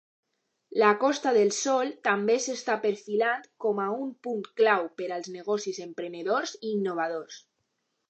La 0.83 0.87
Costa 1.03 1.33
del 1.35 1.51
Sol 1.57 1.91
també 2.07 2.39
s'està 2.47 2.79
perfilant 2.87 3.45
com 3.67 3.83
a 3.85 3.87
un 3.99 4.11
punt 4.29 4.43
clau 4.63 4.91
per 5.03 5.13
als 5.21 5.33
negocis 5.39 5.85
emprenedors 5.89 6.61
i 6.63 6.77
innovadors. 6.77 7.43